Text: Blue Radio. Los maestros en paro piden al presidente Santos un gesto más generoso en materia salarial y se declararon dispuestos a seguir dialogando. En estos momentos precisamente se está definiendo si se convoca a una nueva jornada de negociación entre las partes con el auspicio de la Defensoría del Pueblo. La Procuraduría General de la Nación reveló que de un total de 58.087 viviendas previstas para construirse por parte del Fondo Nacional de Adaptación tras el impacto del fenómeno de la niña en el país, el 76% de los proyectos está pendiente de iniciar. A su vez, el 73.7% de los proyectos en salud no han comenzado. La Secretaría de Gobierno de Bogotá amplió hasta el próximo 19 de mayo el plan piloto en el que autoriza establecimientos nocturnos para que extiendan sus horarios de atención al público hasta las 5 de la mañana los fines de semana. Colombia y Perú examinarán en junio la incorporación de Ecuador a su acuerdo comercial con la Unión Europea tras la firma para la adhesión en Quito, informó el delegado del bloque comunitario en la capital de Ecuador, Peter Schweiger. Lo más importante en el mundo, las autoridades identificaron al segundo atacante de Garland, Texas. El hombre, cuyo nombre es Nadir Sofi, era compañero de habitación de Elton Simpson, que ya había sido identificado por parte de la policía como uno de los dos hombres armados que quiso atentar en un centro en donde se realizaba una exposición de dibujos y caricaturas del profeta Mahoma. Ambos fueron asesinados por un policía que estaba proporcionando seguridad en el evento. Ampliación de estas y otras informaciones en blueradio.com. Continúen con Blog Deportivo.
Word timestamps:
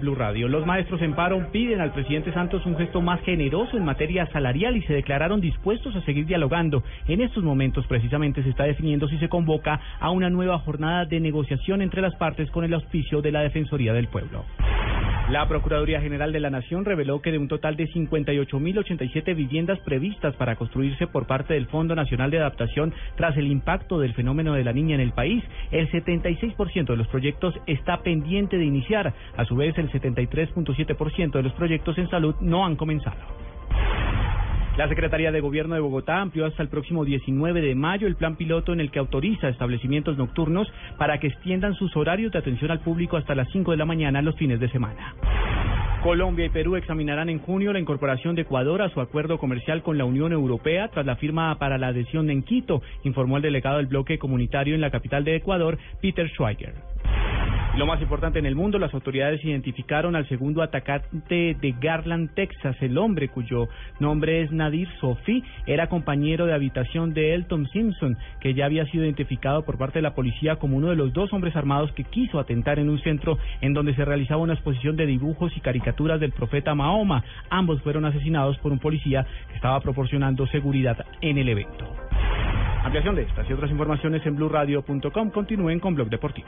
Blue 0.00 0.16
Radio. 0.16 0.48
Los 0.48 0.66
maestros 0.66 1.00
en 1.02 1.14
paro 1.14 1.52
piden 1.52 1.80
al 1.80 1.92
presidente 1.92 2.32
Santos 2.32 2.66
un 2.66 2.76
gesto 2.76 3.00
más 3.00 3.20
generoso 3.20 3.76
en 3.76 3.84
materia 3.84 4.26
salarial 4.32 4.76
y 4.76 4.82
se 4.82 4.92
declararon 4.92 5.40
dispuestos 5.40 5.94
a 5.94 6.00
seguir 6.02 6.26
dialogando. 6.26 6.82
En 7.06 7.20
estos 7.20 7.44
momentos 7.44 7.86
precisamente 7.86 8.42
se 8.42 8.50
está 8.50 8.64
definiendo 8.64 9.06
si 9.06 9.18
se 9.18 9.28
convoca 9.28 9.80
a 10.00 10.10
una 10.10 10.30
nueva 10.30 10.58
jornada 10.58 11.04
de 11.04 11.20
negociación 11.20 11.80
entre 11.80 12.02
las 12.02 12.16
partes 12.16 12.50
con 12.50 12.64
el 12.64 12.74
auspicio 12.74 13.22
de 13.22 13.30
la 13.30 13.42
Defensoría 13.42 13.92
del 13.92 14.08
Pueblo. 14.08 14.44
La 15.28 15.48
Procuraduría 15.48 16.02
General 16.02 16.32
de 16.32 16.40
la 16.40 16.50
Nación 16.50 16.84
reveló 16.84 17.22
que 17.22 17.32
de 17.32 17.38
un 17.38 17.48
total 17.48 17.76
de 17.76 17.88
58.087 17.88 19.34
viviendas 19.34 19.78
previstas 19.80 20.36
para 20.36 20.56
construirse 20.56 21.06
por 21.06 21.26
parte 21.26 21.54
del 21.54 21.66
Fondo 21.66 21.94
Nacional 21.94 22.30
de 22.30 22.40
Adaptación 22.40 22.92
tras 23.16 23.34
el 23.38 23.46
impacto 23.46 23.98
del 23.98 24.12
fenómeno 24.12 24.52
de 24.52 24.64
la 24.64 24.74
niña 24.74 24.96
en 24.96 25.00
el 25.00 25.12
país, 25.12 25.42
el 25.70 25.90
76% 25.90 26.84
de 26.88 26.96
los 26.96 27.08
proyectos 27.08 27.54
está 27.66 28.02
pendiente 28.02 28.58
de 28.58 28.66
iniciar. 28.66 29.14
A 29.38 29.46
su 29.46 29.56
vez, 29.56 29.78
el 29.78 29.90
73.7% 29.90 31.32
de 31.32 31.42
los 31.42 31.54
proyectos 31.54 31.96
en 31.96 32.10
salud 32.10 32.34
no 32.42 32.66
han 32.66 32.76
comenzado. 32.76 33.43
La 34.76 34.88
Secretaría 34.88 35.30
de 35.30 35.40
Gobierno 35.40 35.76
de 35.76 35.80
Bogotá 35.80 36.20
amplió 36.20 36.46
hasta 36.46 36.60
el 36.60 36.68
próximo 36.68 37.04
19 37.04 37.60
de 37.60 37.76
mayo 37.76 38.08
el 38.08 38.16
plan 38.16 38.34
piloto 38.34 38.72
en 38.72 38.80
el 38.80 38.90
que 38.90 38.98
autoriza 38.98 39.48
establecimientos 39.48 40.18
nocturnos 40.18 40.66
para 40.98 41.18
que 41.20 41.28
extiendan 41.28 41.74
sus 41.74 41.96
horarios 41.96 42.32
de 42.32 42.40
atención 42.40 42.72
al 42.72 42.80
público 42.80 43.16
hasta 43.16 43.36
las 43.36 43.48
5 43.52 43.70
de 43.70 43.76
la 43.76 43.84
mañana 43.84 44.20
los 44.20 44.34
fines 44.34 44.58
de 44.58 44.68
semana. 44.70 45.14
Colombia 46.02 46.46
y 46.46 46.48
Perú 46.48 46.74
examinarán 46.74 47.28
en 47.28 47.38
junio 47.38 47.72
la 47.72 47.78
incorporación 47.78 48.34
de 48.34 48.42
Ecuador 48.42 48.82
a 48.82 48.88
su 48.88 49.00
acuerdo 49.00 49.38
comercial 49.38 49.84
con 49.84 49.96
la 49.96 50.06
Unión 50.06 50.32
Europea 50.32 50.88
tras 50.88 51.06
la 51.06 51.14
firma 51.16 51.56
para 51.56 51.78
la 51.78 51.88
adhesión 51.88 52.28
en 52.28 52.42
Quito, 52.42 52.82
informó 53.04 53.36
el 53.36 53.44
delegado 53.44 53.76
del 53.76 53.86
bloque 53.86 54.18
comunitario 54.18 54.74
en 54.74 54.80
la 54.80 54.90
capital 54.90 55.22
de 55.22 55.36
Ecuador, 55.36 55.78
Peter 56.02 56.28
Schweiger. 56.28 56.74
Lo 57.76 57.86
más 57.86 58.00
importante 58.00 58.38
en 58.38 58.46
el 58.46 58.54
mundo, 58.54 58.78
las 58.78 58.94
autoridades 58.94 59.44
identificaron 59.44 60.14
al 60.14 60.28
segundo 60.28 60.62
atacante 60.62 61.56
de 61.60 61.74
Garland, 61.80 62.32
Texas. 62.32 62.76
El 62.80 62.96
hombre, 62.98 63.28
cuyo 63.28 63.68
nombre 63.98 64.42
es 64.42 64.52
Nadir 64.52 64.88
Sofi, 65.00 65.42
era 65.66 65.88
compañero 65.88 66.46
de 66.46 66.54
habitación 66.54 67.14
de 67.14 67.34
Elton 67.34 67.66
Simpson, 67.70 68.16
que 68.40 68.54
ya 68.54 68.66
había 68.66 68.86
sido 68.86 69.02
identificado 69.02 69.64
por 69.64 69.76
parte 69.76 69.98
de 69.98 70.02
la 70.02 70.14
policía 70.14 70.54
como 70.56 70.76
uno 70.76 70.90
de 70.90 70.94
los 70.94 71.12
dos 71.12 71.32
hombres 71.32 71.56
armados 71.56 71.90
que 71.94 72.04
quiso 72.04 72.38
atentar 72.38 72.78
en 72.78 72.88
un 72.88 73.00
centro 73.00 73.38
en 73.60 73.74
donde 73.74 73.96
se 73.96 74.04
realizaba 74.04 74.40
una 74.40 74.54
exposición 74.54 74.94
de 74.94 75.06
dibujos 75.06 75.52
y 75.56 75.60
caricaturas 75.60 76.20
del 76.20 76.30
profeta 76.30 76.76
Mahoma. 76.76 77.24
Ambos 77.50 77.82
fueron 77.82 78.04
asesinados 78.04 78.56
por 78.58 78.70
un 78.70 78.78
policía 78.78 79.26
que 79.48 79.56
estaba 79.56 79.80
proporcionando 79.80 80.46
seguridad 80.46 81.04
en 81.20 81.38
el 81.38 81.48
evento. 81.48 81.92
Ampliación 82.84 83.16
de 83.16 83.22
estas 83.22 83.50
y 83.50 83.52
otras 83.52 83.72
informaciones 83.72 84.24
en 84.26 84.36
blueradio.com. 84.36 85.30
Continúen 85.30 85.80
con 85.80 85.96
Blog 85.96 86.08
Deportivo. 86.08 86.46